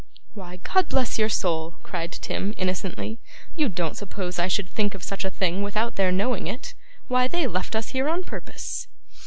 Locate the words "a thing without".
5.23-5.95